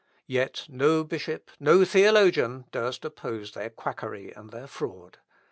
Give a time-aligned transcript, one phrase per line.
[0.25, 5.19] Yet no bishop, no theologian, durst oppose their quackery and their fraud.